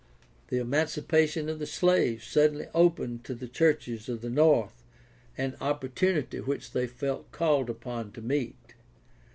The 0.47 0.57
emancipation 0.57 1.47
of 1.47 1.59
the 1.59 1.67
slaves 1.67 2.25
suddenly 2.25 2.65
opened 2.73 3.23
to 3.25 3.35
the 3.35 3.47
churches 3.47 4.09
of 4.09 4.21
the 4.21 4.31
North 4.31 4.83
an 5.37 5.55
opportunity 5.61 6.39
which 6.39 6.71
they 6.71 6.87
felt 6.87 7.31
called 7.31 7.69
upon 7.69 8.11
to 8.13 8.21
meet. 8.23 8.73